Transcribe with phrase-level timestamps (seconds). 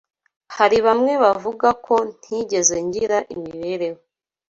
[0.57, 3.99] Hari bamwe bavuga ko ntigeze ngira imibereho